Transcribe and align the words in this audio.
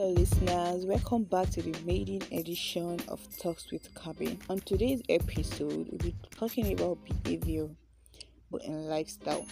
Hello, 0.00 0.12
listeners. 0.12 0.86
Welcome 0.86 1.24
back 1.24 1.50
to 1.50 1.60
the 1.60 1.78
maiden 1.84 2.22
edition 2.32 2.98
of 3.08 3.20
Talks 3.36 3.70
with 3.70 3.92
Karbie. 3.92 4.38
On 4.48 4.58
today's 4.60 5.02
episode, 5.10 5.88
we'll 5.90 5.98
be 5.98 6.14
talking 6.34 6.72
about 6.72 6.96
behavior, 7.04 7.68
but 8.50 8.64
in 8.64 8.88
lifestyle. 8.88 9.44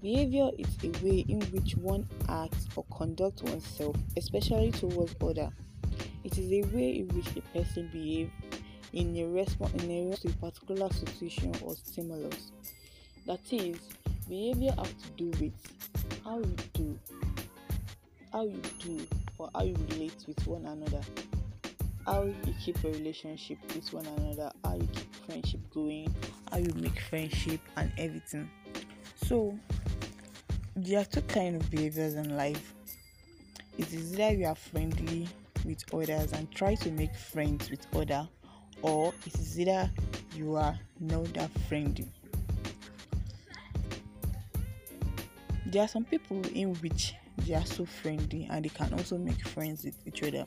Behavior 0.00 0.50
is 0.56 0.68
a 0.84 0.90
way 1.04 1.24
in 1.28 1.40
which 1.50 1.76
one 1.76 2.08
acts 2.28 2.68
or 2.76 2.84
conducts 2.96 3.42
oneself, 3.42 3.96
especially 4.16 4.70
towards 4.70 5.16
other. 5.20 5.50
It 6.22 6.38
is 6.38 6.52
a 6.52 6.62
way 6.72 6.98
in 6.98 7.08
which 7.08 7.36
a 7.36 7.40
person 7.52 7.90
behaves 7.92 8.30
in 8.92 9.16
a 9.16 9.26
response 9.26 9.82
in 9.82 9.90
a 9.90 10.10
response 10.10 10.20
to 10.20 10.28
a 10.28 10.50
particular 10.52 10.88
situation 10.92 11.52
or 11.64 11.74
stimulus. 11.74 12.52
That 13.26 13.40
is, 13.52 13.76
behavior 14.28 14.72
has 14.78 14.92
to 14.92 15.10
do 15.16 15.30
with 15.40 16.20
how 16.22 16.36
we 16.36 16.54
do 16.74 16.96
how 18.32 18.44
you 18.44 18.60
do 18.78 19.00
or 19.38 19.50
how 19.54 19.62
you 19.62 19.76
relate 19.90 20.24
with 20.26 20.46
one 20.46 20.64
another 20.66 21.00
how 22.06 22.22
you 22.22 22.54
keep 22.64 22.82
a 22.84 22.88
relationship 22.88 23.58
with 23.74 23.92
one 23.92 24.06
another 24.06 24.50
how 24.64 24.74
you 24.74 24.88
keep 24.92 25.14
friendship 25.26 25.60
going 25.72 26.12
how 26.50 26.58
you 26.58 26.72
make 26.76 26.98
friendship 27.00 27.60
and 27.76 27.92
everything. 27.98 28.50
So 29.24 29.58
there 30.76 31.00
are 31.00 31.04
two 31.04 31.22
kind 31.22 31.56
of 31.56 31.70
behaviors 31.70 32.14
in 32.14 32.36
life. 32.36 32.74
It 33.78 33.92
is 33.92 34.18
either 34.18 34.36
you 34.36 34.46
are 34.46 34.54
friendly 34.54 35.28
with 35.64 35.84
others 35.94 36.32
and 36.32 36.50
try 36.50 36.74
to 36.74 36.90
make 36.90 37.14
friends 37.14 37.70
with 37.70 37.86
others 37.94 38.26
or 38.82 39.12
it 39.26 39.34
is 39.38 39.60
either 39.60 39.90
you 40.34 40.56
are 40.56 40.78
not 40.98 41.32
that 41.34 41.50
friendly. 41.68 42.08
There 45.66 45.82
are 45.82 45.88
some 45.88 46.04
people 46.04 46.42
in 46.48 46.74
which 46.76 47.14
they 47.46 47.54
are 47.54 47.66
so 47.66 47.84
friendly 47.84 48.48
and 48.50 48.64
they 48.64 48.68
can 48.68 48.92
also 48.94 49.18
make 49.18 49.46
friends 49.48 49.84
with 49.84 49.96
each 50.06 50.22
other. 50.22 50.44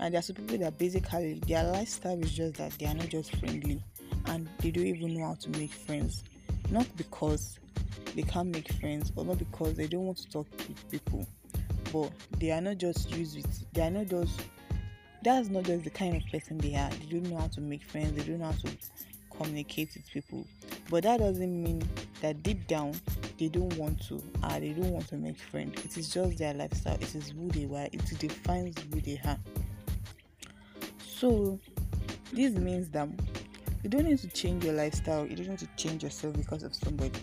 And 0.00 0.14
there 0.14 0.20
are 0.20 0.22
some 0.22 0.36
people 0.36 0.58
that 0.58 0.78
basically 0.78 1.40
their 1.46 1.64
lifestyle 1.64 2.18
is 2.20 2.32
just 2.32 2.54
that 2.54 2.72
they 2.78 2.86
are 2.86 2.94
not 2.94 3.08
just 3.08 3.34
friendly 3.36 3.82
and 4.26 4.48
they 4.60 4.70
don't 4.70 4.86
even 4.86 5.14
know 5.14 5.26
how 5.26 5.34
to 5.34 5.50
make 5.58 5.72
friends. 5.72 6.24
Not 6.70 6.86
because 6.96 7.58
they 8.14 8.22
can't 8.22 8.48
make 8.48 8.72
friends 8.74 9.12
or 9.16 9.24
not 9.24 9.38
because 9.38 9.74
they 9.74 9.86
don't 9.86 10.06
want 10.06 10.18
to 10.18 10.28
talk 10.28 10.46
with 10.50 10.90
people, 10.90 11.26
but 11.92 12.12
they 12.38 12.50
are 12.50 12.60
not 12.60 12.78
just 12.78 13.10
used 13.10 13.36
with 13.36 13.72
they 13.72 13.82
are 13.82 13.90
not 13.90 14.06
just 14.06 14.40
that's 15.22 15.48
not 15.48 15.64
just 15.64 15.84
the 15.84 15.90
kind 15.90 16.16
of 16.16 16.22
person 16.30 16.58
they 16.58 16.74
are. 16.76 16.90
They 16.90 17.18
don't 17.18 17.30
know 17.30 17.38
how 17.38 17.48
to 17.48 17.60
make 17.60 17.82
friends, 17.82 18.12
they 18.12 18.22
don't 18.30 18.40
know 18.40 18.46
how 18.46 18.52
to 18.52 18.70
communicate 19.36 19.90
with 19.94 20.08
people. 20.10 20.46
But 20.90 21.04
that 21.04 21.20
doesn't 21.20 21.62
mean 21.62 21.82
that 22.20 22.42
deep 22.42 22.66
down 22.66 22.94
they 23.38 23.48
don't 23.48 23.72
want 23.76 24.00
to 24.08 24.20
uh, 24.42 24.58
they 24.58 24.70
don't 24.70 24.90
want 24.90 25.06
to 25.08 25.16
make 25.16 25.38
friends 25.38 25.84
it 25.84 25.96
is 25.96 26.12
just 26.12 26.38
their 26.38 26.54
lifestyle. 26.54 26.94
It 26.94 27.14
is 27.14 27.30
who 27.30 27.48
they 27.48 27.66
were. 27.66 27.88
It 27.92 28.04
defines 28.18 28.76
who 28.92 29.00
they 29.00 29.20
are. 29.24 29.38
So 31.00 31.58
this 32.32 32.52
means 32.54 32.88
that 32.90 33.08
you 33.82 33.90
don't 33.90 34.04
need 34.04 34.18
to 34.18 34.28
change 34.28 34.64
your 34.64 34.74
lifestyle. 34.74 35.26
You 35.26 35.36
don't 35.36 35.48
need 35.48 35.58
to 35.60 35.68
change 35.76 36.02
yourself 36.02 36.36
because 36.36 36.62
of 36.62 36.74
somebody. 36.74 37.20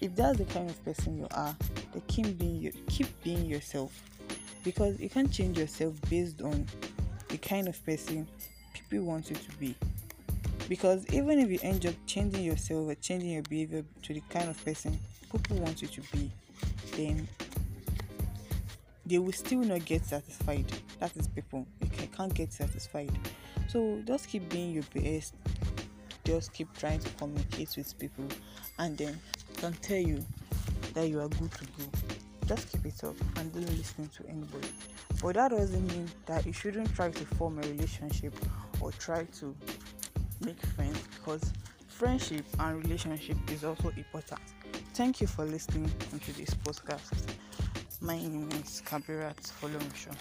If 0.00 0.14
that's 0.14 0.38
the 0.38 0.44
kind 0.44 0.68
of 0.68 0.84
person 0.84 1.16
you 1.16 1.26
are 1.32 1.56
then 1.92 2.02
keep 2.08 2.38
being 2.38 2.56
you 2.56 2.72
keep 2.88 3.08
being 3.22 3.46
yourself. 3.46 3.92
Because 4.64 4.98
you 4.98 5.08
can't 5.08 5.32
change 5.32 5.58
yourself 5.58 5.94
based 6.10 6.42
on 6.42 6.66
the 7.28 7.38
kind 7.38 7.68
of 7.68 7.84
person 7.86 8.26
people 8.90 9.06
want 9.06 9.30
you 9.30 9.36
to 9.36 9.52
be 9.58 9.74
because 10.68 11.06
even 11.12 11.38
if 11.38 11.50
you 11.50 11.58
end 11.62 11.86
up 11.86 11.94
changing 12.06 12.44
yourself 12.44 12.88
or 12.88 12.94
changing 12.96 13.30
your 13.30 13.42
behavior 13.42 13.84
to 14.02 14.14
the 14.14 14.22
kind 14.30 14.48
of 14.48 14.64
person 14.64 14.98
people 15.32 15.56
want 15.58 15.82
you 15.82 15.88
to 15.88 16.00
be, 16.12 16.30
then 16.96 17.28
they 19.04 19.18
will 19.18 19.32
still 19.32 19.60
not 19.60 19.84
get 19.84 20.04
satisfied. 20.04 20.66
That 20.98 21.16
is 21.16 21.28
people. 21.28 21.66
You 21.82 21.90
can, 21.90 22.08
can't 22.08 22.34
get 22.34 22.52
satisfied. 22.52 23.10
So 23.68 24.02
just 24.06 24.28
keep 24.28 24.48
being 24.48 24.72
your 24.72 24.84
best. 24.94 25.34
Just 26.24 26.52
keep 26.52 26.72
trying 26.76 26.98
to 27.00 27.08
communicate 27.10 27.74
with 27.76 27.96
people, 27.98 28.26
and 28.78 28.98
then 28.98 29.20
can 29.58 29.72
tell 29.74 29.96
you 29.98 30.24
that 30.94 31.08
you 31.08 31.20
are 31.20 31.28
good 31.28 31.52
to 31.52 31.64
go. 31.64 31.84
Just 32.46 32.72
keep 32.72 32.86
it 32.86 33.04
up 33.04 33.14
and 33.36 33.52
don't 33.52 33.68
listen 33.76 34.08
to 34.08 34.28
anybody. 34.28 34.68
But 35.22 35.34
that 35.34 35.50
doesn't 35.52 35.86
mean 35.86 36.08
that 36.26 36.44
you 36.44 36.52
shouldn't 36.52 36.92
try 36.94 37.10
to 37.10 37.24
form 37.36 37.58
a 37.58 37.62
relationship 37.62 38.34
or 38.80 38.92
try 38.92 39.24
to 39.38 39.54
make 40.44 40.60
friends 40.74 40.98
because 41.16 41.52
friendship 41.88 42.44
and 42.58 42.82
relationship 42.84 43.36
is 43.50 43.64
also 43.64 43.88
important. 43.96 44.40
Thank 44.94 45.20
you 45.20 45.26
for 45.26 45.44
listening 45.44 45.90
to 46.24 46.32
this 46.32 46.50
podcast. 46.50 47.34
My 48.00 48.16
name 48.16 48.48
is 48.52 48.82
Kabirat 48.84 49.40
Folomsho. 49.60 50.14